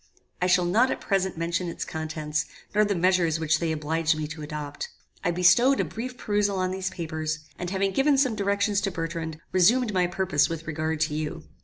[0.41, 4.25] I shall not at present mention its contents, nor the measures which they obliged me
[4.29, 4.89] to adopt.
[5.23, 9.39] I bestowed a brief perusal on these papers, and having given some directions to Bertrand,
[9.51, 11.43] resumed my purpose with regard to you.